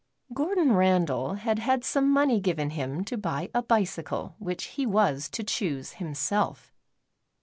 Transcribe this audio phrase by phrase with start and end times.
[0.33, 5.29] GORDON RANDALL had had some money given him to buy a bicycle which he was
[5.29, 6.73] to choose himself.